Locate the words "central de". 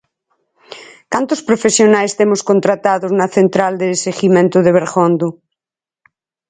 3.37-3.87